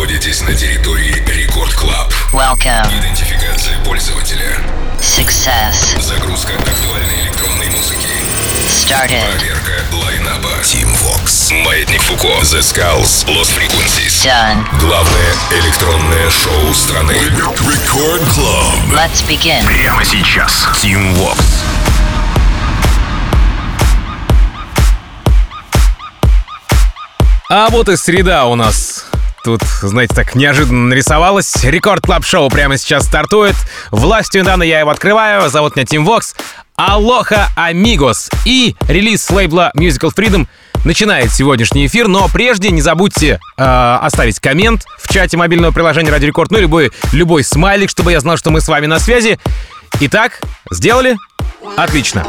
находитесь 0.00 0.40
на 0.40 0.54
территории 0.54 1.22
Record 1.26 1.74
Club. 1.74 2.10
Welcome. 2.32 2.88
Идентификация 2.98 3.78
пользователя. 3.84 4.56
Success. 4.98 6.00
Загрузка 6.00 6.54
актуальной 6.54 7.20
электронной 7.24 7.68
музыки. 7.68 8.08
Started. 8.66 9.22
Проверка 9.36 9.84
line-up 9.92 10.36
а. 10.36 10.48
Tim 10.62 10.88
Vox. 11.02 11.52
Маятник 11.64 12.00
Фуко. 12.00 12.28
The 12.28 12.60
Skulls. 12.60 13.26
Lost 13.26 13.50
Frequencies. 13.54 14.24
Done. 14.24 14.64
Главное 14.80 15.34
электронное 15.50 16.30
шоу 16.30 16.72
страны. 16.72 17.12
Record 17.12 18.22
Club. 18.22 18.94
Let's 18.94 19.22
begin. 19.28 19.62
Прямо 19.66 20.02
сейчас. 20.02 20.66
Tim 20.82 21.14
Vox. 21.16 21.38
А 27.50 27.68
вот 27.68 27.90
и 27.90 27.96
среда 27.98 28.46
у 28.46 28.54
нас. 28.54 28.99
Тут, 29.42 29.62
знаете, 29.80 30.14
так 30.14 30.34
неожиданно 30.34 30.88
нарисовалась. 30.88 31.64
Record 31.64 32.04
Club 32.04 32.24
Show 32.24 32.50
прямо 32.50 32.76
сейчас 32.76 33.06
стартует. 33.06 33.54
Властью, 33.90 34.42
мне 34.42 34.48
данной, 34.48 34.62
я 34.62 34.80
его 34.80 34.90
открываю. 34.90 35.48
Зовут 35.48 35.76
меня 35.76 35.86
Tim 35.86 36.04
Vox. 36.04 36.34
Aloha, 36.76 37.48
amigos. 37.56 38.28
И 38.44 38.76
релиз 38.88 39.24
с 39.24 39.30
лейбла 39.30 39.72
Musical 39.74 40.14
Freedom 40.14 40.46
начинает 40.84 41.32
сегодняшний 41.32 41.86
эфир. 41.86 42.08
Но 42.08 42.28
прежде 42.28 42.70
не 42.70 42.82
забудьте 42.82 43.40
э, 43.56 43.98
оставить 44.02 44.40
коммент 44.40 44.84
в 44.98 45.12
чате 45.12 45.38
мобильного 45.38 45.72
приложения 45.72 46.10
Радио 46.10 46.28
Рекорд. 46.28 46.50
Ну, 46.50 46.58
любой, 46.58 46.90
любой 47.12 47.42
смайлик, 47.42 47.88
чтобы 47.88 48.12
я 48.12 48.20
знал, 48.20 48.36
что 48.36 48.50
мы 48.50 48.60
с 48.60 48.68
вами 48.68 48.86
на 48.86 48.98
связи. 48.98 49.38
Итак, 50.00 50.40
сделали? 50.70 51.16
Отлично. 51.76 52.24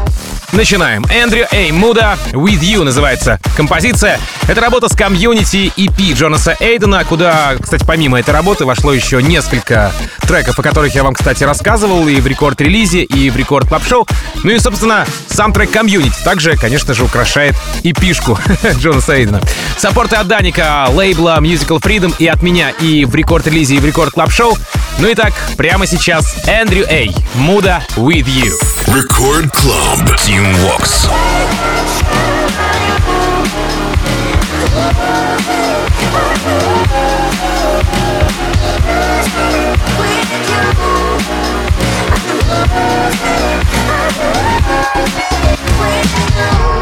Начинаем. 0.53 1.05
Эндрю 1.09 1.47
Эй 1.51 1.71
Муда 1.71 2.17
With 2.33 2.59
You 2.59 2.83
называется 2.83 3.39
композиция. 3.55 4.19
Это 4.49 4.59
работа 4.59 4.89
с 4.89 4.95
Community 4.95 5.71
EP 5.77 6.13
Джонаса 6.13 6.57
Эйдена, 6.59 7.05
куда, 7.05 7.53
кстати, 7.57 7.85
помимо 7.85 8.19
этой 8.19 8.31
работы 8.31 8.65
вошло 8.65 8.91
еще 8.93 9.23
несколько 9.23 9.93
треков, 10.27 10.59
о 10.59 10.61
которых 10.61 10.93
я 10.93 11.03
вам, 11.03 11.13
кстати, 11.13 11.45
рассказывал 11.45 12.05
и 12.07 12.19
в 12.19 12.27
рекорд-релизе, 12.27 13.03
и 13.03 13.29
в 13.29 13.37
Record 13.37 13.69
Club 13.69 13.87
Show 13.87 14.05
Ну 14.43 14.51
и, 14.51 14.59
собственно, 14.59 15.05
сам 15.27 15.53
трек 15.53 15.71
Community 15.71 16.21
также, 16.23 16.57
конечно 16.57 16.93
же, 16.93 17.05
украшает 17.05 17.55
EP-шку 17.83 18.37
Джонаса 18.79 19.15
Эйдена. 19.15 19.41
Support 19.77 20.12
ы 20.12 20.17
от 20.17 20.27
Даника, 20.27 20.87
лейбла 20.89 21.37
Musical 21.39 21.81
Freedom 21.81 22.13
и 22.19 22.27
от 22.27 22.41
меня 22.41 22.71
и 22.71 23.05
в 23.05 23.15
рекорд-релизе, 23.15 23.75
и 23.75 23.79
в 23.79 23.85
Record 23.85 24.13
Club 24.13 24.31
Show 24.31 24.57
Ну 24.99 25.07
и 25.07 25.15
так, 25.15 25.33
прямо 25.55 25.87
сейчас 25.87 26.35
Эндрю 26.45 26.85
Эй 26.89 27.15
Муда 27.35 27.81
With 27.95 28.25
You. 28.25 28.51
Record 29.21 29.51
Club 29.53 29.99
Teamworks. 30.17 31.05
With 45.77 46.75
you, 46.75 46.80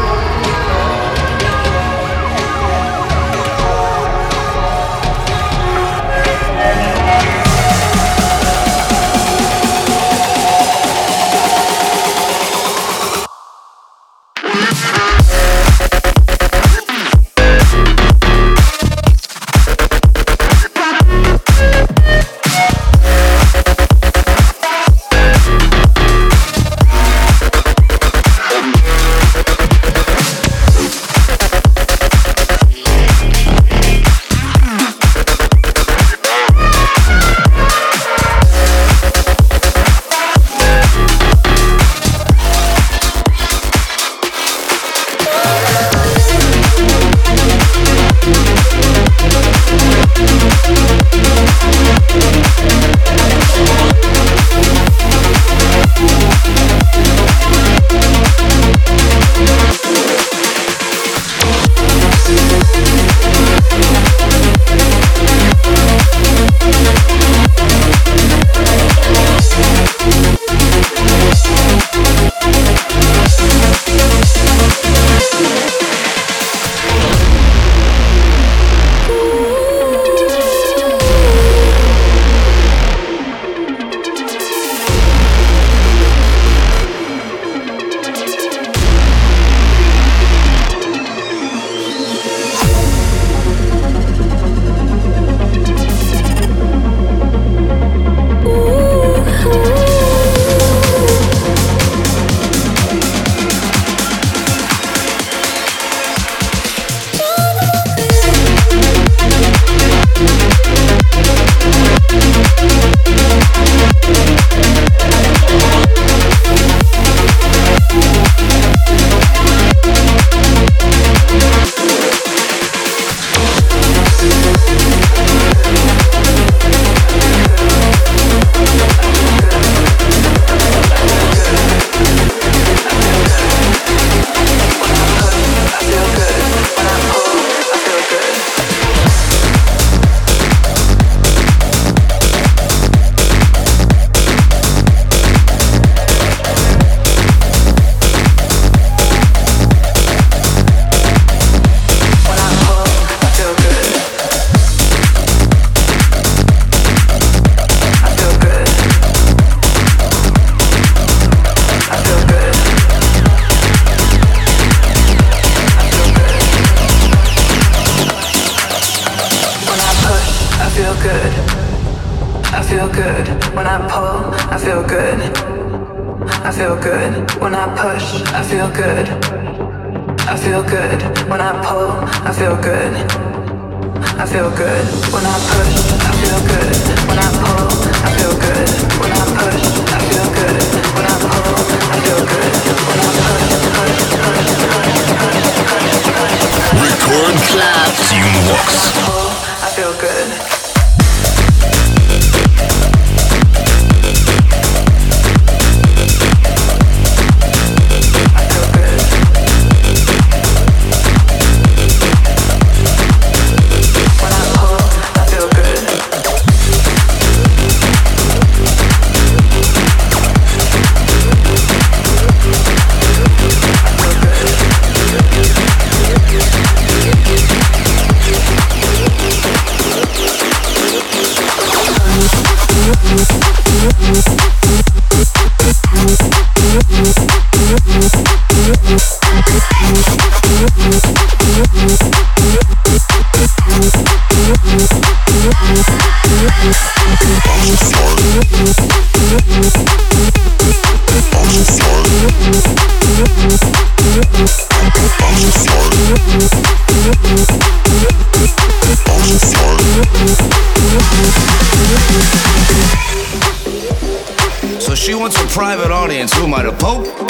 private 265.50 265.90
audience. 265.90 266.32
Who 266.32 266.44
am 266.44 266.54
I, 266.54 266.62
to 266.62 266.72
poke? 266.72 267.29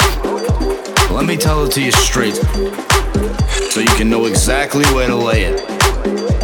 tell 1.41 1.65
it 1.65 1.71
to 1.71 1.81
you 1.81 1.91
straight 1.91 2.35
so 2.35 3.79
you 3.79 3.87
can 3.97 4.07
know 4.11 4.27
exactly 4.27 4.85
where 4.93 5.07
to 5.07 5.15
lay 5.15 5.45
it. 5.45 5.67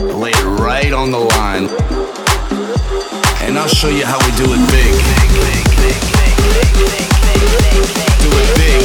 Lay 0.02 0.32
it 0.32 0.60
right 0.60 0.92
on 0.92 1.12
the 1.12 1.20
line. 1.20 1.70
And 3.46 3.60
I'll 3.60 3.68
show 3.68 3.90
you 3.90 4.04
how 4.04 4.18
we 4.18 4.32
do 4.36 4.46
it 4.46 4.58
big. 4.72 4.92
Do 5.32 5.42
it 5.46 5.70
big. 5.78 6.00
Do 8.24 8.30
it 8.34 8.50
big. 8.58 8.58
Do 8.58 8.58
it 8.58 8.58
big, 8.58 8.82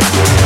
Yeah. 0.00 0.40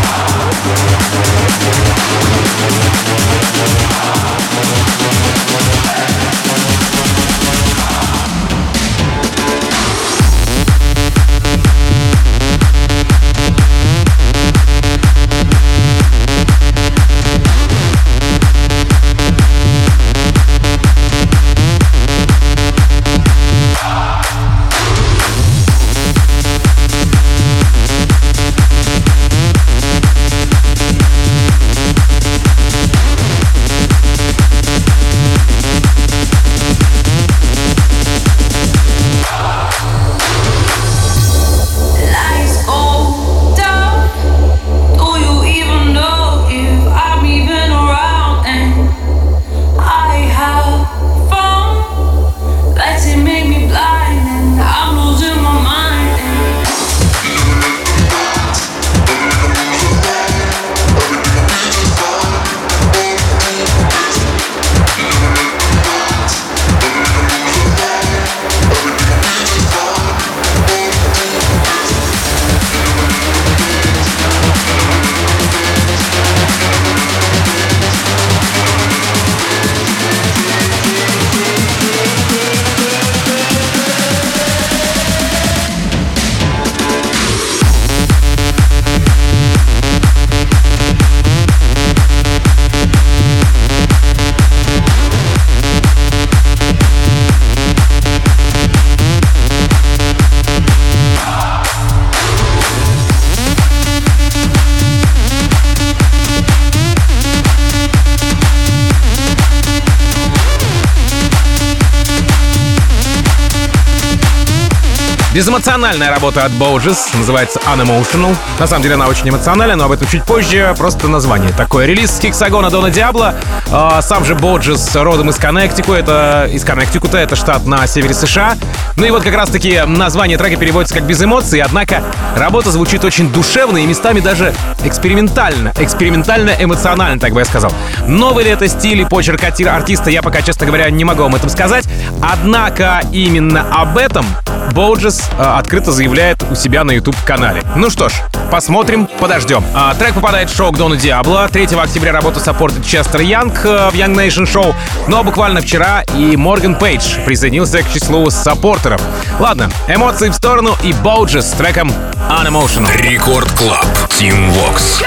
Безэмоциональная 115.34 116.10
работа 116.10 116.44
от 116.44 116.52
Боуджес, 116.52 117.08
называется 117.14 117.58
Unemotional. 117.66 118.36
На 118.60 118.68
самом 118.68 118.84
деле 118.84 118.94
она 118.94 119.08
очень 119.08 119.28
эмоциональная, 119.28 119.74
но 119.74 119.86
об 119.86 119.90
этом 119.90 120.06
чуть 120.06 120.22
позже. 120.22 120.72
Просто 120.78 121.08
название 121.08 121.50
такое. 121.50 121.86
Релиз 121.86 122.12
с 122.12 122.20
Хексагона 122.20 122.70
Дона 122.70 122.88
Диабло. 122.88 123.34
А, 123.68 124.00
сам 124.00 124.24
же 124.24 124.36
Боуджес 124.36 124.94
родом 124.94 125.30
из 125.30 125.36
Коннектикута. 125.36 125.98
Это 125.98 126.48
из 126.52 126.62
Коннектикута, 126.62 127.18
это 127.18 127.34
штат 127.34 127.66
на 127.66 127.84
севере 127.88 128.14
США. 128.14 128.56
Ну 128.96 129.06
и 129.06 129.10
вот 129.10 129.24
как 129.24 129.34
раз-таки 129.34 129.82
название 129.84 130.38
трека 130.38 130.56
переводится 130.56 130.94
как 130.94 131.02
«без 131.02 131.20
эмоций», 131.20 131.60
однако 131.60 132.04
работа 132.36 132.70
звучит 132.70 133.04
очень 133.04 133.28
душевно 133.32 133.78
и 133.78 133.86
местами 133.86 134.20
даже 134.20 134.54
экспериментально. 134.84 135.72
Экспериментально-эмоционально, 135.80 137.18
так 137.18 137.32
бы 137.32 137.40
я 137.40 137.44
сказал. 137.44 137.72
Новый 138.06 138.44
ли 138.44 138.50
это 138.50 138.68
стиль 138.68 139.00
и 139.00 139.04
почерк 139.04 139.42
артиста, 139.42 140.10
я 140.10 140.22
пока, 140.22 140.42
честно 140.42 140.64
говоря, 140.66 140.88
не 140.90 141.02
могу 141.02 141.24
вам 141.24 141.34
этом 141.34 141.50
сказать. 141.50 141.86
Однако 142.22 143.02
именно 143.10 143.66
об 143.72 143.98
этом 143.98 144.24
Боуджес 144.72 145.22
э, 145.38 145.42
открыто 145.42 145.92
заявляет 145.92 146.42
у 146.50 146.54
себя 146.54 146.84
на 146.84 146.92
YouTube-канале. 146.92 147.62
Ну 147.76 147.90
что 147.90 148.08
ж, 148.08 148.14
посмотрим, 148.50 149.06
подождем. 149.18 149.64
А, 149.74 149.94
трек 149.94 150.14
попадает 150.14 150.50
в 150.50 150.56
шоу 150.56 150.72
к 150.72 150.76
Дону 150.76 150.96
Диабло. 150.96 151.48
3 151.48 151.66
октября 151.76 152.12
работа 152.12 152.40
support 152.40 152.74
ит 152.74 152.84
Честер 152.84 153.20
Янг 153.20 153.64
э, 153.64 153.90
в 153.90 153.94
Young 153.94 154.14
Nation 154.14 154.44
Show. 154.44 154.74
Ну 155.08 155.18
а 155.18 155.22
буквально 155.22 155.60
вчера 155.60 156.02
и 156.14 156.36
Морган 156.36 156.76
Пейдж 156.76 157.18
присоединился 157.24 157.82
к 157.82 157.92
числу 157.92 158.28
supporter 158.30 158.83
ов. 158.83 159.00
Ладно, 159.38 159.70
эмоции 159.88 160.28
в 160.28 160.34
сторону 160.34 160.76
и 160.82 160.92
Боуджес 160.92 161.46
с 161.50 161.52
треком 161.52 161.92
Unemotional. 162.28 162.90
Record 162.96 163.50
Club. 163.52 163.86
Team 164.08 164.50
Vox. 164.52 165.02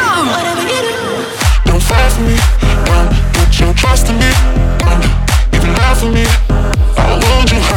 Don't 1.66 1.82
fall 1.82 2.10
for 2.10 2.22
me, 2.22 2.36
don't 2.86 3.10
put 3.34 3.60
your 3.60 3.74
trust 3.74 4.10
in 4.10 4.18
me, 4.18 4.32
don't 4.80 5.04
even 5.54 5.74
lie 5.74 5.96
for 5.96 6.10
me. 6.10 6.26
I 6.98 7.12
want 7.12 7.52
you, 7.52 7.60
honey. 7.60 7.77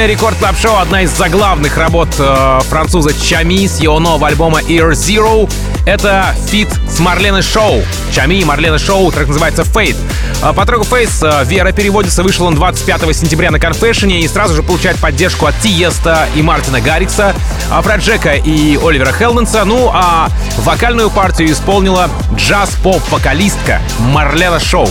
Продолжение 0.00 0.16
Record 0.16 0.38
Club 0.38 0.56
Show— 0.58 0.76
одна 0.80 1.02
из 1.02 1.10
заглавных 1.10 1.76
работ 1.76 2.08
э, 2.18 2.60
француза 2.70 3.12
Чами 3.12 3.66
с 3.66 3.80
его 3.80 3.98
нового 3.98 4.28
альбома 4.28 4.62
Year 4.62 4.92
Zero. 4.92 5.52
Это 5.84 6.34
feat 6.46 6.70
с 6.88 7.00
Марленой 7.00 7.42
Шоу. 7.42 7.82
Чами 8.10 8.36
и 8.36 8.44
Марлена 8.44 8.78
Шоу, 8.78 9.12
трек 9.12 9.28
называется 9.28 9.60
Faith. 9.60 9.98
Э, 10.42 10.54
по 10.54 10.64
треку 10.64 10.84
Faith 10.84 11.20
э, 11.22 11.44
Вера 11.44 11.72
переводится, 11.72 12.22
вышел 12.22 12.46
он 12.46 12.54
25 12.54 13.14
сентября 13.14 13.50
на 13.50 13.56
Confession 13.56 14.10
и 14.10 14.26
сразу 14.26 14.54
же 14.54 14.62
получает 14.62 14.96
поддержку 14.96 15.44
от 15.44 15.60
Тиеста 15.60 16.26
и 16.34 16.40
Мартина 16.40 16.80
Гаррикса, 16.80 17.34
Afrojack 17.70 17.96
а 17.96 18.36
и 18.36 18.78
Оливера 18.82 19.12
Хелденса. 19.12 19.66
Ну 19.66 19.90
а 19.92 20.30
вокальную 20.60 21.10
партию 21.10 21.52
исполнила 21.52 22.08
джаз-поп-вокалистка 22.36 23.82
Марлена 23.98 24.60
Шоу. 24.60 24.88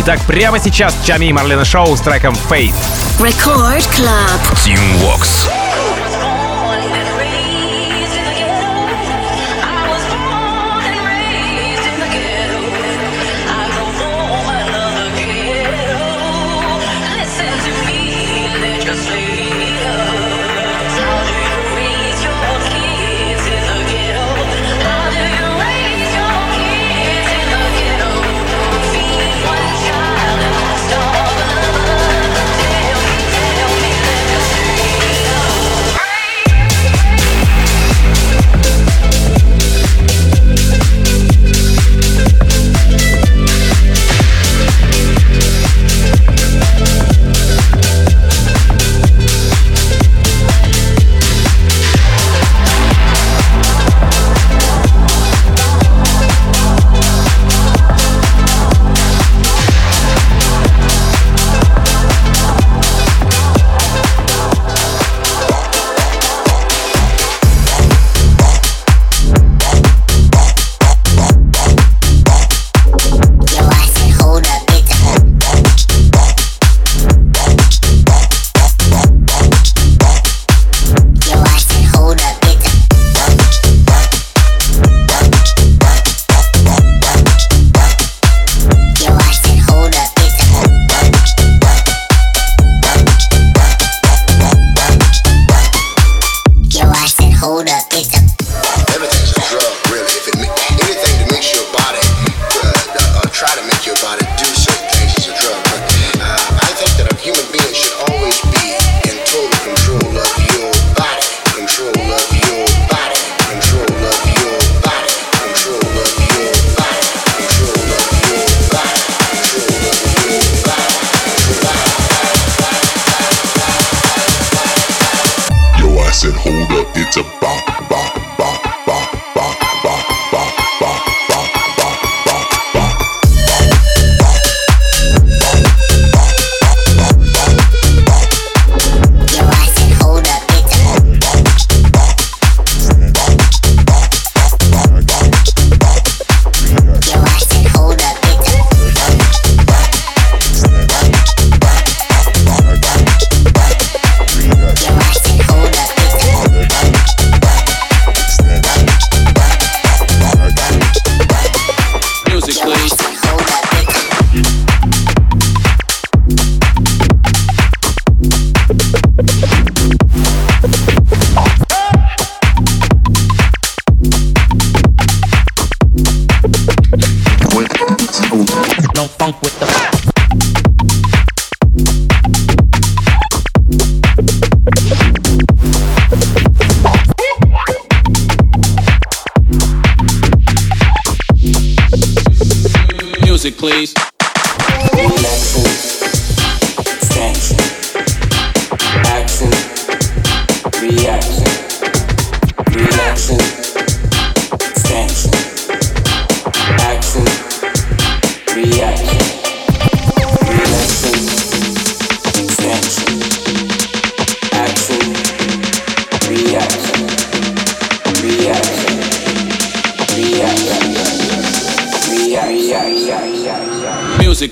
Итак, 0.00 0.20
прямо 0.26 0.58
сейчас 0.60 0.96
Чами 1.04 1.26
и 1.26 1.32
Марлена 1.32 1.64
Шоу 1.64 1.96
с 1.96 2.00
треком 2.00 2.34
Fate. 2.48 2.72
Record 3.18 3.84
Club. 3.90 4.40
Team 4.64 4.78
Vox. 5.00 5.48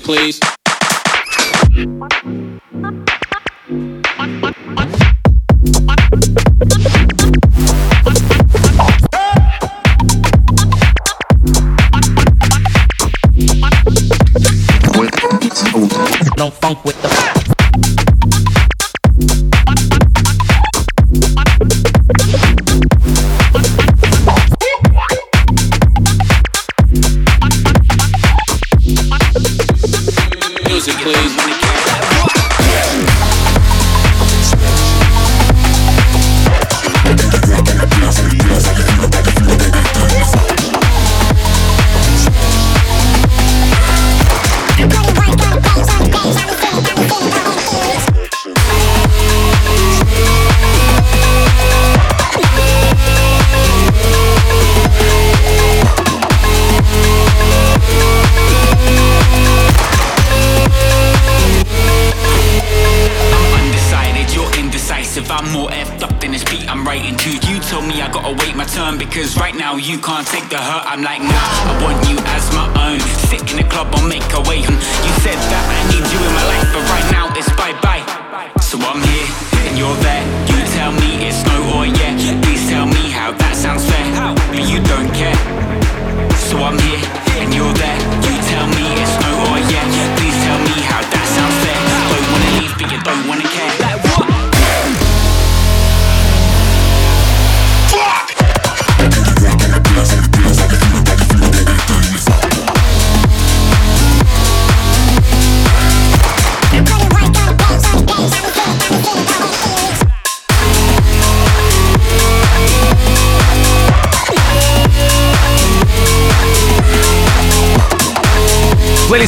Please. 0.07 0.46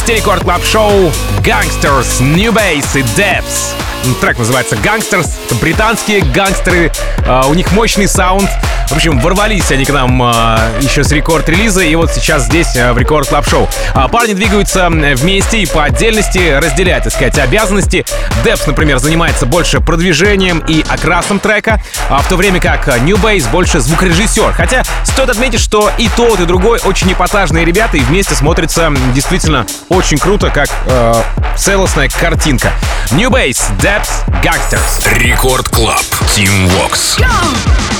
Плейлисте 0.10 0.16
Record 0.16 0.44
Club 0.44 0.64
Show 0.64 1.12
Gangsters, 1.44 2.20
New 2.20 2.52
Bass 2.52 2.98
и 2.98 3.04
Depths. 3.16 3.74
Трек 4.20 4.40
называется 4.40 4.76
Gangsters. 4.78 5.30
Британские 5.62 6.22
гангстеры. 6.22 6.92
А, 7.28 7.48
у 7.48 7.54
них 7.54 7.72
мощный 7.74 8.08
саунд. 8.08 8.50
В 8.90 8.94
общем, 8.94 9.20
ворвались 9.20 9.70
они 9.72 9.86
к 9.86 9.90
нам 9.90 10.20
а, 10.24 10.72
еще 10.82 11.04
с 11.04 11.12
рекорд-релиза, 11.12 11.84
и 11.84 11.94
вот 11.94 12.12
сейчас 12.12 12.46
здесь, 12.46 12.76
а, 12.76 12.92
в 12.92 12.98
Record 12.98 13.28
Club 13.28 13.48
Show. 13.48 13.70
А, 13.94 14.08
парни 14.08 14.34
двигаются 14.34 14.90
вместе 14.90 15.62
и 15.62 15.68
по 15.68 15.84
отдельности 15.84 16.58
разделяют, 16.58 17.04
так 17.04 17.14
сказать, 17.14 17.38
обязанности. 17.38 18.04
Депс, 18.44 18.66
например, 18.66 18.98
занимается 18.98 19.46
больше 19.46 19.80
продвижением 19.80 20.64
и 20.68 20.84
окрасом 20.90 21.40
трека, 21.40 21.80
а 22.10 22.20
в 22.20 22.28
то 22.28 22.36
время 22.36 22.60
как 22.60 22.88
New 23.04 23.18
Bass 23.18 23.48
больше 23.52 23.80
звукорежиссер. 23.80 24.54
Хотя 24.54 24.84
стоит 25.04 25.30
отметить, 25.30 25.60
что 25.60 25.92
и 26.00 26.10
тот, 26.18 26.40
и 26.40 26.46
другой 26.46 26.80
очень 26.84 27.14
эпатажные 27.14 27.66
ребята, 27.66 27.98
и 27.98 28.02
вместе 28.02 28.34
смотрится 28.34 28.92
действительно 29.14 29.68
очень 29.90 30.18
круто, 30.18 30.50
как 30.50 30.68
э, 30.88 31.14
целостная 31.56 32.10
картинка. 32.10 32.72
New 33.12 33.30
Bass, 33.30 33.60
Depths, 33.80 34.26
Gangsters. 34.42 35.14
Рекорд 35.14 35.70
Клаб. 35.70 36.02
Team 36.36 36.68
Vox. 36.70 37.20
boy 37.20 37.99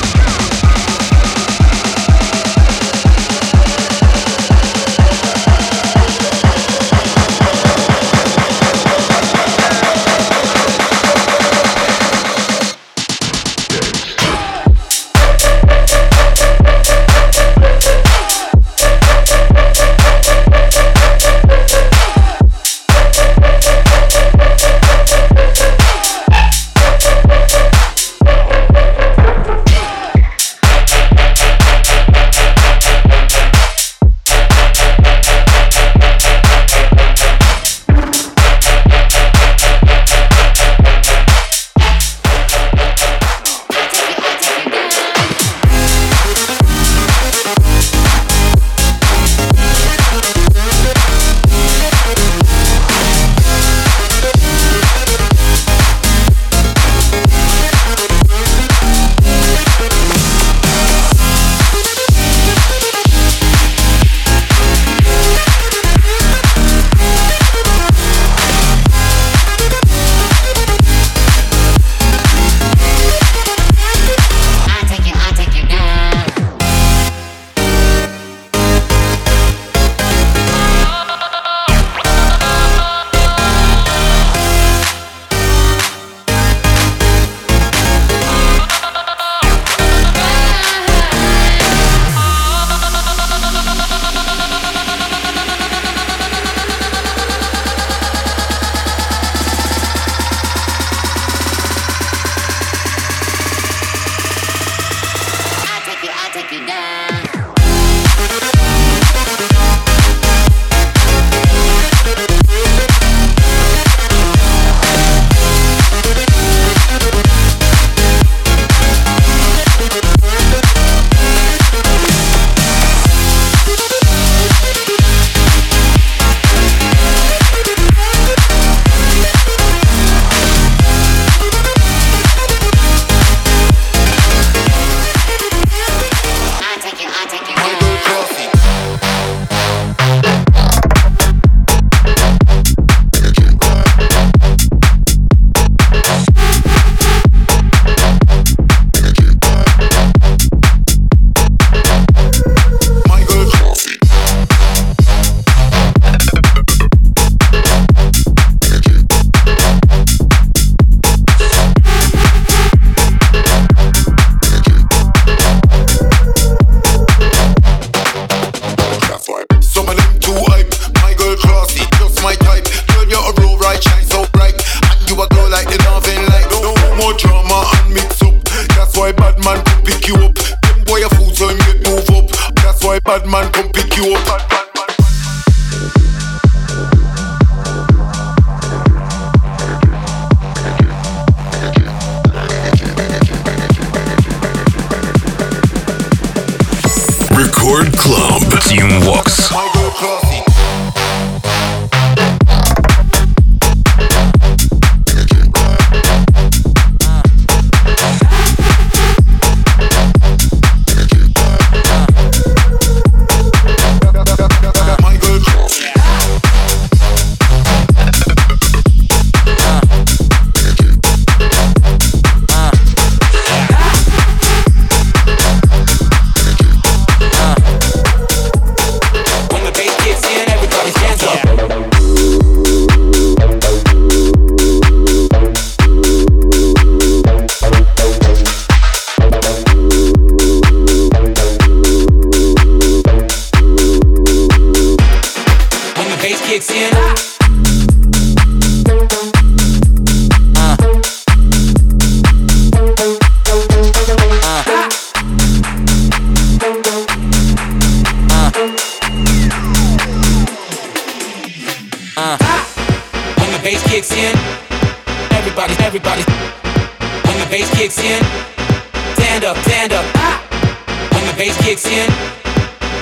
kicks 271.70 271.86
in, 271.86 272.10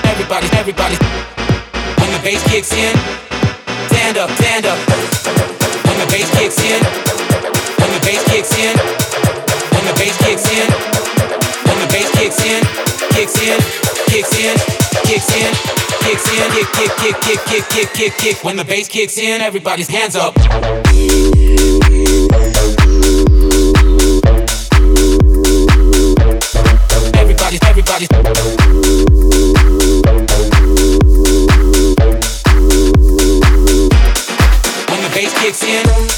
everybody, 0.04 0.46
everybody. 0.52 0.96
When 2.04 2.12
the 2.12 2.20
bass 2.22 2.44
kicks 2.52 2.70
in, 2.74 2.92
stand 3.88 4.18
up, 4.18 4.28
stand 4.36 4.66
up. 4.66 4.76
When 5.88 5.96
the 5.96 6.06
bass 6.12 6.28
kicks 6.36 6.60
in, 6.60 6.84
when 7.80 7.90
the 7.96 8.00
bass 8.04 8.20
kicks 8.28 8.52
in, 8.60 8.76
when 9.72 9.84
the 9.88 9.94
bass 9.96 10.18
kicks 10.20 10.44
in, 10.52 10.68
when 11.64 11.78
the 11.80 11.88
bass 11.88 12.12
kicks 12.12 12.44
in, 12.44 12.60
kicks 13.16 13.40
in, 13.40 13.56
kicks 14.04 14.36
in, 14.36 14.52
kicks 15.08 15.32
in, 15.32 15.48
kicks 16.04 16.28
in, 16.28 16.50
kick, 16.52 16.68
kick, 16.76 16.92
kick, 17.00 17.16
kick, 17.24 17.40
kick, 17.48 17.68
kick, 17.70 17.92
kick, 17.94 18.12
kick. 18.18 18.44
When 18.44 18.56
the 18.56 18.66
bass 18.66 18.86
kicks 18.86 19.16
in, 19.16 19.40
everybody's 19.40 19.88
hands 19.88 20.14
up. 20.14 20.36
Everybody, 27.28 27.58
everybody. 27.66 28.06
When 34.88 35.02
the 35.02 35.10
bass 35.12 35.34
kicks 35.38 35.62
in. 35.62 36.17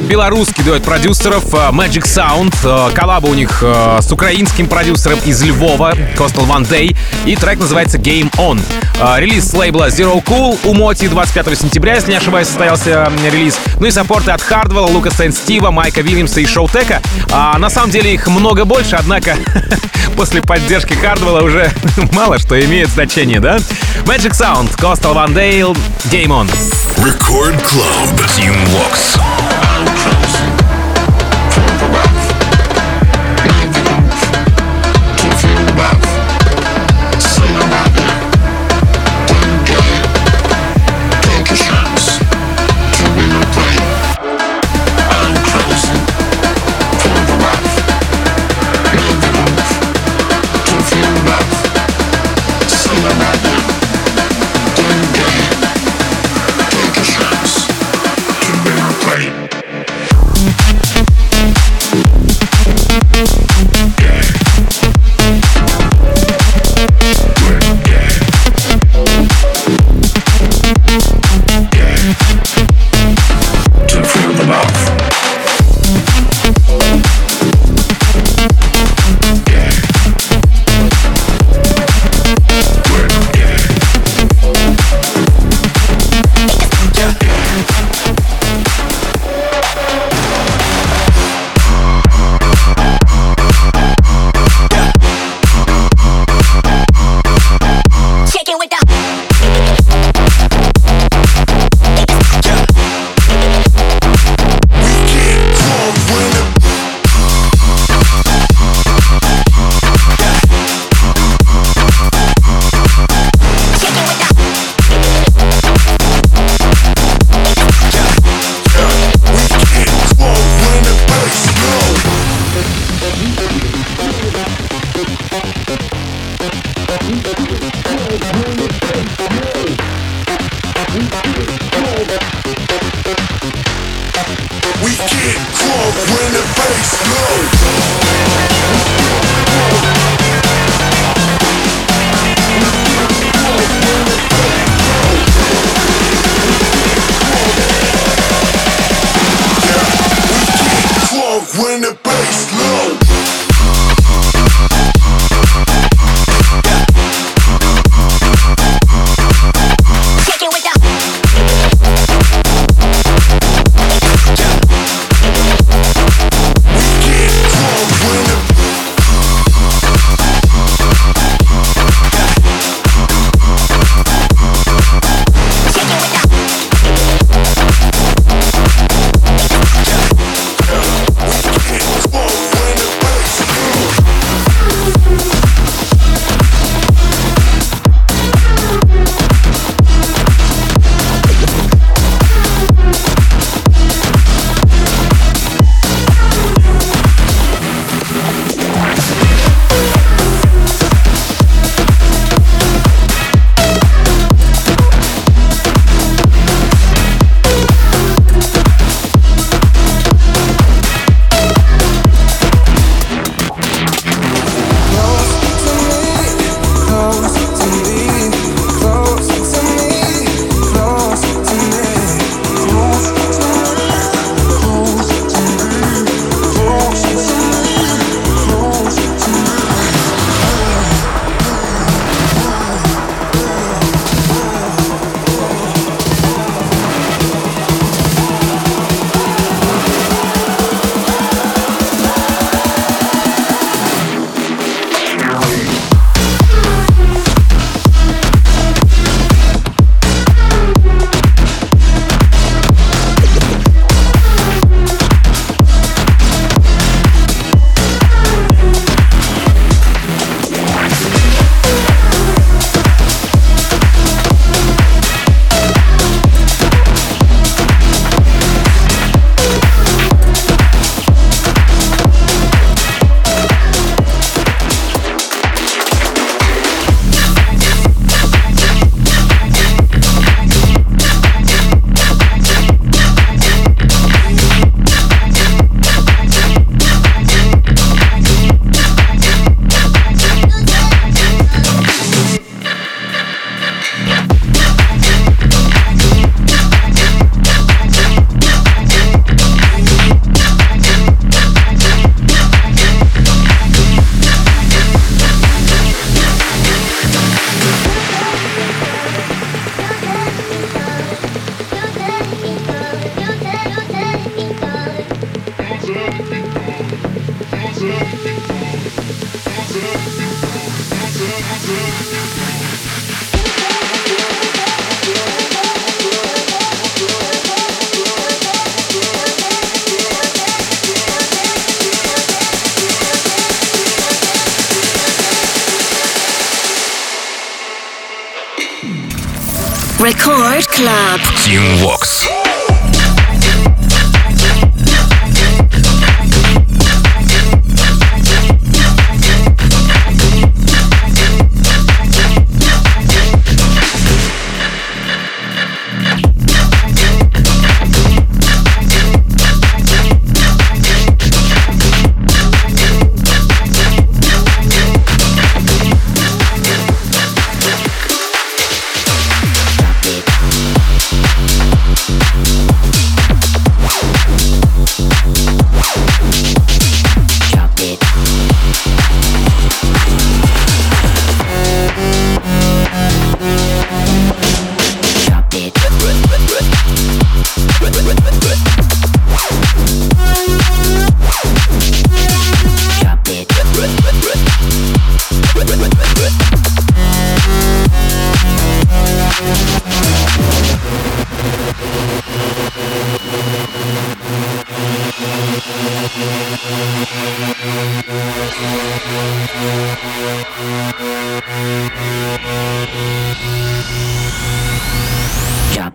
Белорусский 0.00 0.64
дуэт 0.64 0.82
продюсеров 0.82 1.52
э, 1.52 1.70
Magic 1.70 2.04
Sound. 2.04 2.54
Э, 2.64 2.94
Коллаба 2.94 3.26
у 3.26 3.34
них 3.34 3.58
э, 3.62 3.98
с 4.00 4.10
украинским 4.10 4.66
продюсером 4.66 5.18
из 5.24 5.42
Львова, 5.42 5.92
Coastal 6.16 6.46
One 6.46 6.68
Day. 6.68 6.96
И 7.26 7.36
трек 7.36 7.58
называется 7.58 7.98
Game 7.98 8.30
On. 8.36 8.60
Релиз 9.18 9.50
с 9.50 9.54
лейбла 9.54 9.88
Zero 9.88 10.22
Cool 10.24 10.58
у 10.64 10.74
Моти 10.74 11.08
25 11.08 11.58
сентября, 11.58 11.94
если 11.96 12.12
не 12.12 12.16
ошибаюсь, 12.16 12.46
состоялся 12.46 13.10
релиз. 13.30 13.58
Ну 13.80 13.86
и 13.86 13.90
саппорты 13.90 14.30
от 14.30 14.40
Хардвелла, 14.40 14.86
Лука 14.86 15.10
Сент 15.10 15.34
Стива, 15.34 15.70
Майка 15.70 16.00
Вильямса 16.00 16.40
и 16.40 16.46
Шоутека. 16.46 17.02
А, 17.30 17.58
на 17.58 17.68
самом 17.68 17.90
деле 17.90 18.14
их 18.14 18.26
много 18.28 18.64
больше, 18.64 18.96
однако 18.96 19.36
после 20.16 20.40
поддержки 20.42 20.94
Хардвелла 20.94 21.42
уже 21.42 21.70
мало 22.12 22.38
что 22.38 22.58
имеет 22.64 22.88
значение, 22.88 23.40
да? 23.40 23.58
Magic 24.04 24.32
Sound, 24.32 24.76
Coastal 24.76 25.14
One 25.14 25.34
Day, 25.34 25.60
Game 26.10 26.28
On. 26.28 26.48
Record 26.98 27.60
Club. 27.64 28.22
Team 28.36 28.54
Vox. 28.70 29.71
Thank 29.84 30.06
you. 30.06 30.11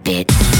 it. 0.07 0.56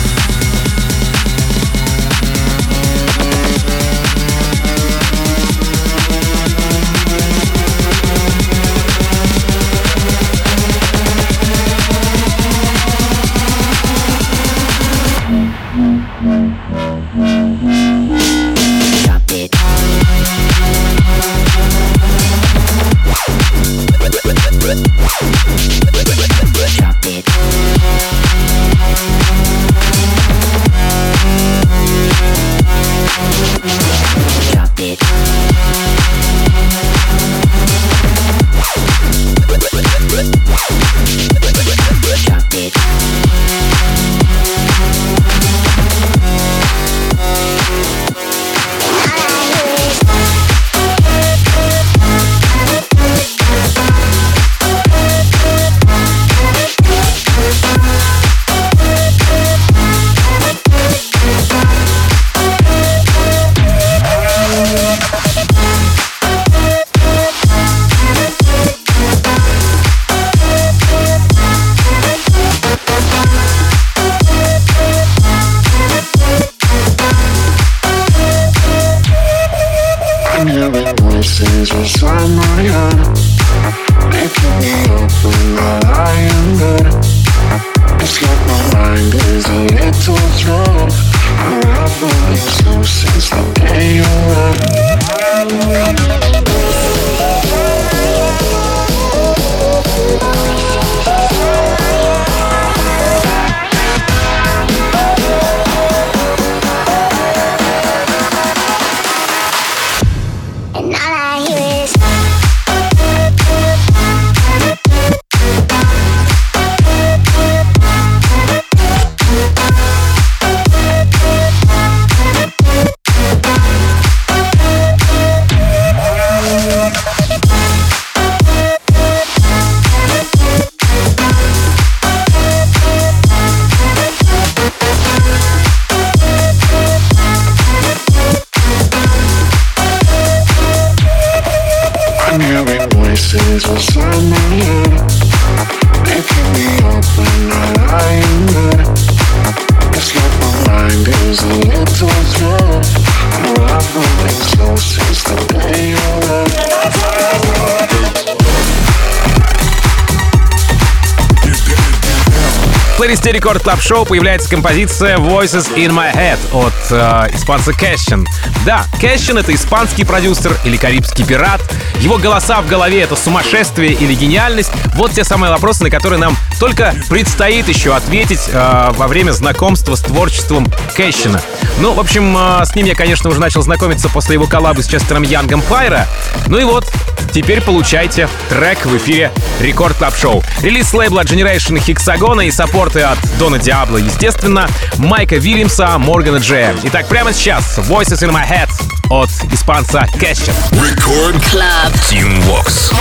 Record 163.38 163.62
Club 163.62 163.80
Show 163.80 164.04
появляется 164.04 164.50
композиция 164.50 165.18
Voices 165.18 165.72
in 165.76 165.92
My 165.92 166.12
Head 166.12 166.40
от 166.54 166.74
э, 166.90 167.36
испанца 167.38 167.72
Кэшин. 167.72 168.26
Да, 168.66 168.84
Кэшин— 169.00 169.38
это 169.38 169.54
испанский 169.54 170.06
продюсер 170.06 170.58
или 170.66 170.76
карибский 170.76 171.24
пират. 171.24 171.62
Его 172.00 172.18
голоса 172.18 172.60
в 172.62 172.68
голове— 172.68 173.00
это 173.04 173.16
сумасшествие 173.16 173.94
или 173.94 174.16
гениальность. 174.16 174.72
Вот 174.96 175.12
те 175.12 175.24
самые 175.24 175.52
вопросы, 175.52 175.84
на 175.84 175.92
которые 175.92 176.18
нам 176.20 176.36
только 176.60 176.96
предстоит 177.10 177.70
еще 177.70 177.96
ответить 177.96 178.50
э, 178.52 178.92
во 178.96 179.08
время 179.08 179.32
знакомства 179.32 179.96
с 179.96 180.02
творчеством 180.02 180.68
Кэшина. 180.96 181.42
Ну, 181.80 181.94
в 181.94 182.00
общем, 182.00 182.36
э, 182.38 182.66
с 182.66 182.76
ним 182.76 182.86
я, 182.86 182.96
конечно, 182.96 183.30
уже 183.30 183.40
начал 183.40 183.62
знакомиться 183.62 184.10
после 184.10 184.34
его 184.34 184.48
коллабы 184.48 184.84
с 184.84 184.88
Честером 184.88 185.24
Янгом 185.24 185.62
Пайра. 185.62 186.08
Ну 186.48 186.58
и 186.58 186.64
вот, 186.64 186.92
теперь 187.32 187.62
получайте 187.62 188.28
трек 188.50 188.86
в 188.86 188.98
эфире 188.98 189.32
Record 189.60 189.98
Club 189.98 190.16
Show. 190.16 190.44
Релиз 190.62 190.94
лейбла 190.94 191.22
Generation 191.22 191.78
Hexagon 191.78 192.37
а 192.37 192.46
и 192.48 192.52
support 192.52 192.88
работы 192.88 193.02
от 193.02 193.38
Дона 193.38 193.60
Диабло, 193.60 193.98
естественно, 193.98 194.68
Майка 194.98 195.36
Вильямса, 195.36 195.98
Моргана 195.98 196.38
Джея. 196.38 196.76
Итак, 196.84 197.08
прямо 197.08 197.34
сейчас 197.34 197.78
Voices 197.78 198.24
in 198.24 198.32
My 198.32 198.48
Head 198.48 198.70
от 199.10 199.30
испанца 199.54 200.08
Кэшер. 200.20 200.54
Record 200.72 201.42
Club. 201.52 201.94
Tim 202.10 202.42
Vox. 202.46 202.92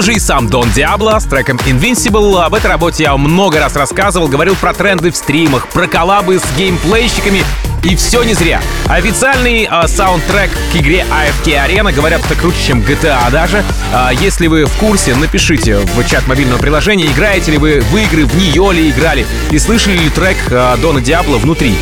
А 0.00 0.02
вот 0.02 0.08
уже 0.08 0.16
и 0.16 0.18
сам 0.18 0.48
Дон 0.48 0.70
Диабло 0.72 1.18
с 1.18 1.24
треком 1.24 1.58
Invincible. 1.58 2.42
Об 2.42 2.54
этой 2.54 2.68
работе 2.68 3.02
я 3.02 3.14
много 3.18 3.60
раз 3.60 3.76
рассказывал, 3.76 4.28
говорил 4.28 4.56
про 4.56 4.72
тренды 4.72 5.10
в 5.10 5.16
стримах, 5.16 5.68
про 5.68 5.86
коллабы 5.88 6.38
с 6.38 6.44
геймплейщиками. 6.56 7.42
И 7.82 7.96
все 7.96 8.22
не 8.22 8.32
зря. 8.32 8.62
Официальный 8.86 9.68
э, 9.70 9.88
саундтрек 9.88 10.50
к 10.72 10.76
игре 10.76 11.04
AFK 11.10 11.66
Arena, 11.66 11.92
говорят, 11.92 12.24
это 12.24 12.34
круче, 12.34 12.56
чем 12.68 12.80
GTA 12.80 13.30
даже. 13.30 13.62
А, 13.92 14.10
если 14.10 14.46
вы 14.46 14.64
в 14.64 14.72
курсе, 14.78 15.14
напишите 15.14 15.76
в 15.76 16.08
чат 16.08 16.26
мобильного 16.26 16.58
приложения, 16.58 17.04
играете 17.04 17.50
ли 17.50 17.58
вы 17.58 17.80
в 17.80 17.94
игры, 17.96 18.24
в 18.24 18.34
нее 18.38 18.72
ли 18.72 18.88
играли, 18.88 19.26
и 19.50 19.58
слышали 19.58 19.98
ли 19.98 20.08
трек 20.08 20.38
э, 20.48 20.76
Дона 20.80 21.02
Диабло 21.02 21.36
внутри 21.36 21.76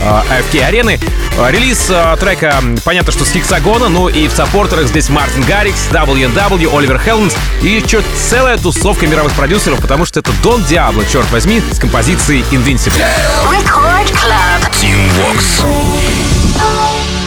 э, 0.00 0.22
AFK 0.40 0.62
Арены. 0.62 0.98
Э, 1.38 1.50
Релиз 1.50 1.86
э, 1.90 2.16
трека, 2.18 2.62
понятно, 2.84 3.12
что 3.12 3.24
с 3.24 3.30
Хексагона, 3.30 3.88
ну 3.88 4.08
и 4.08 4.28
в 4.28 4.32
саппортерах 4.32 4.88
здесь 4.88 5.08
Мартин 5.08 5.42
Гаррикс, 5.42 5.88
WNW, 5.90 6.76
Оливер 6.76 6.98
Хелмс 6.98 7.34
и 7.62 7.82
чё 7.86 8.02
целая 8.28 8.58
тусовка 8.58 9.06
мировых 9.06 9.32
продюсеров, 9.32 9.80
потому 9.80 10.04
что 10.04 10.20
это 10.20 10.32
Дон 10.42 10.62
Диабло, 10.64 11.04
черт 11.04 11.30
возьми, 11.30 11.62
с 11.72 11.78
композицией 11.78 12.44
Invincible. 12.50 13.02
Record 13.50 14.10
Club. 14.12 14.70
Team 14.80 14.96
Vox. 15.18 15.64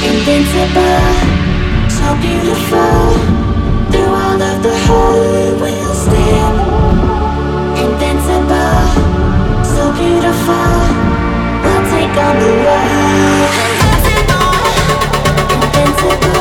Invincible, 0.03 0.99
so 1.89 2.15
beautiful. 2.21 3.43
Through 3.91 4.13
all 4.13 4.41
of 4.41 4.63
the 4.63 4.75
hurt, 4.85 5.61
we'll 5.61 5.93
stand. 5.93 6.55
Invincible, 7.77 8.83
so 9.63 9.91
beautiful. 9.93 11.02
on 12.17 12.39
the 12.39 12.49
run. 12.63 12.89
Invincible. 15.49 16.32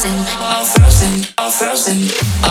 frozen, 0.00 0.40
all 0.40 0.64
frozen, 0.64 1.34
all 1.36 1.50
frozen. 1.50 2.49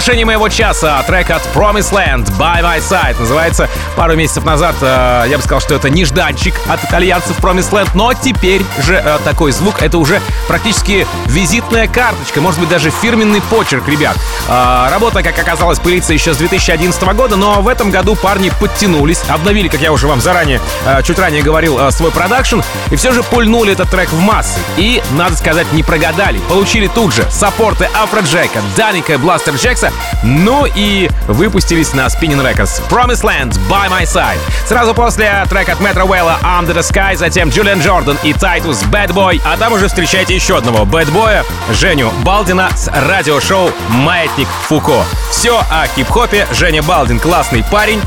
Завершении 0.00 0.24
моего 0.24 0.48
часа. 0.48 1.02
Трек 1.06 1.28
от 1.28 1.42
Promise 1.54 1.92
Land 1.92 2.24
By 2.38 2.62
My 2.62 2.78
Side. 2.78 3.20
Называется 3.20 3.68
пару 4.00 4.16
месяцев 4.16 4.46
назад. 4.46 4.76
Э, 4.80 5.26
я 5.28 5.36
бы 5.36 5.42
сказал, 5.42 5.60
что 5.60 5.74
это 5.74 5.90
нежданчик 5.90 6.54
от 6.68 6.82
итальянцев 6.82 7.38
Promise 7.38 7.70
Land, 7.70 7.90
но 7.92 8.14
теперь 8.14 8.62
же 8.82 8.94
э, 8.94 9.18
такой 9.26 9.52
звук 9.52 9.82
это 9.82 9.98
уже 9.98 10.22
практически 10.48 11.06
визитная 11.26 11.86
карточка, 11.86 12.40
может 12.40 12.60
быть 12.60 12.70
даже 12.70 12.88
фирменный 12.88 13.42
почерк, 13.42 13.86
ребят. 13.86 14.16
Э, 14.48 14.88
работа, 14.90 15.22
как 15.22 15.38
оказалось, 15.38 15.78
пылится 15.80 16.14
еще 16.14 16.32
с 16.32 16.38
2011 16.38 17.02
года, 17.14 17.36
но 17.36 17.60
в 17.60 17.68
этом 17.68 17.90
году 17.90 18.16
парни 18.16 18.50
подтянулись, 18.58 19.20
обновили, 19.28 19.68
как 19.68 19.82
я 19.82 19.92
уже 19.92 20.06
вам 20.06 20.22
заранее, 20.22 20.62
э, 20.86 21.02
чуть 21.02 21.18
ранее 21.18 21.42
говорил, 21.42 21.78
э, 21.78 21.90
свой 21.90 22.10
продакшн, 22.10 22.60
и 22.90 22.96
все 22.96 23.12
же 23.12 23.22
пульнули 23.22 23.74
этот 23.74 23.90
трек 23.90 24.10
в 24.10 24.18
массы. 24.18 24.60
И, 24.78 25.02
надо 25.10 25.36
сказать, 25.36 25.70
не 25.74 25.82
прогадали. 25.82 26.38
Получили 26.48 26.86
тут 26.86 27.12
же 27.12 27.30
саппорты 27.30 27.86
Афроджека, 27.94 28.62
Даника 28.78 29.12
и 29.12 29.16
Бластер 29.18 29.56
Джекса. 29.56 29.92
Ну 30.22 30.64
и 30.64 31.10
выпустились 31.28 31.92
на 31.92 32.06
Spinnin' 32.06 32.42
Records 32.42 32.80
Promised 32.88 33.24
Land 33.24 33.58
By 33.68 33.89
My 33.90 34.04
Side. 34.04 34.38
Сразу 34.66 34.94
после 34.94 35.44
трек 35.50 35.68
от 35.68 35.80
Metro 35.80 36.06
Wella 36.06 36.40
Under 36.42 36.74
the 36.74 36.82
Sky, 36.82 37.16
затем 37.16 37.48
Джулиан 37.48 37.80
Джордан 37.80 38.16
и 38.22 38.32
Тайтус 38.32 38.82
Bad 38.84 39.08
Boy, 39.08 39.40
а 39.44 39.56
там 39.56 39.72
уже 39.72 39.88
встречайте 39.88 40.34
еще 40.34 40.56
одного 40.56 40.84
Bad 40.84 41.10
Boy, 41.12 41.44
Женю 41.72 42.10
Балдина 42.22 42.70
с 42.76 42.88
радиошоу 42.88 43.72
«Маятник 43.88 44.48
Фуко». 44.68 45.04
Все 45.30 45.58
о 45.70 45.86
хип-хопе. 45.88 46.46
Женя 46.52 46.82
Балдин 46.82 47.18
классный 47.18 47.64
парень. 47.64 48.00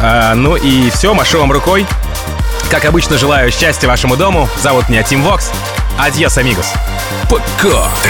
А, 0.00 0.34
ну 0.34 0.56
и 0.56 0.90
все, 0.90 1.12
машу 1.12 1.40
вам 1.40 1.52
рукой. 1.52 1.86
Как 2.70 2.84
обычно, 2.84 3.18
желаю 3.18 3.52
счастья 3.52 3.88
вашему 3.88 4.16
дому. 4.16 4.48
Зовут 4.62 4.88
меня 4.88 5.02
Tim 5.02 5.22
Vox. 5.22 5.50
Adiós, 5.98 6.38
amigos. 6.38 6.72
ПК. 7.28 7.66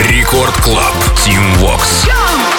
Рекорд 0.08 0.54
Клаб. 0.60 0.94
Тим 1.24 1.54
Вокс. 1.54 2.06
put 2.06 2.55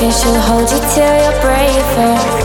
and 0.00 0.12
she'll 0.12 0.40
hold 0.40 0.70
you 0.70 0.78
till 0.94 1.22
you're 1.22 1.40
braver. 1.40 2.37